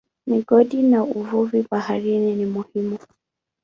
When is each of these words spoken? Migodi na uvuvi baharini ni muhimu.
Migodi 0.27 0.81
na 0.83 1.03
uvuvi 1.03 1.65
baharini 1.71 2.35
ni 2.35 2.45
muhimu. 2.45 2.97